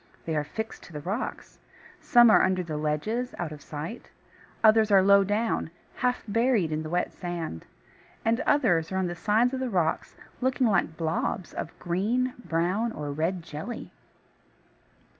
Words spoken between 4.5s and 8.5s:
others are low down, half buried in the wet sand; and